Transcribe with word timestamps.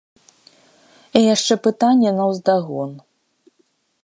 І 1.19 1.21
яшчэ 1.35 1.53
пытанне 1.69 2.09
наўздагон. 2.21 2.91